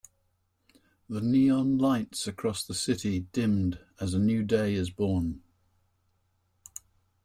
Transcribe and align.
The 1.07 1.21
neon 1.21 1.77
lights 1.77 2.25
across 2.25 2.63
the 2.65 2.73
city 2.73 3.27
dimmed 3.33 3.81
as 3.99 4.15
a 4.15 4.19
new 4.19 4.41
day 4.41 4.73
is 4.73 4.89
born. 4.89 5.43